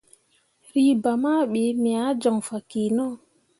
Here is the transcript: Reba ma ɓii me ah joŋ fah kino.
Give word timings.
Reba 0.75 1.11
ma 1.23 1.33
ɓii 1.51 1.71
me 1.81 1.91
ah 2.05 2.13
joŋ 2.21 2.37
fah 2.47 2.63
kino. 2.69 3.05